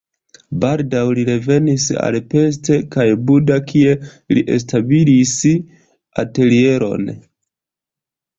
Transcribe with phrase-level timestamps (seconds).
[0.61, 3.93] Baldaŭ li revenis al Pest kaj Buda, kie
[4.35, 5.35] li establis
[6.25, 7.07] atelieron.